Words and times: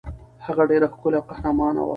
هغه 0.45 0.63
ډېره 0.71 0.87
ښکلې 0.93 1.17
او 1.19 1.27
قهرمانه 1.29 1.81
وه. 1.83 1.89